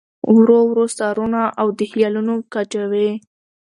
[0.35, 3.09] ورو ورو ساروانه او د خیالونو کجاوې